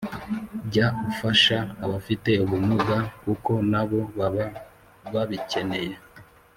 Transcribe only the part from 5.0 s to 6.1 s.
babikeneye